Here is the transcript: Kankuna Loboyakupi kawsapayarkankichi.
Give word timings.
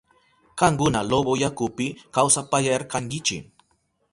Kankuna 0.59 0.99
Loboyakupi 1.09 1.87
kawsapayarkankichi. 2.15 3.37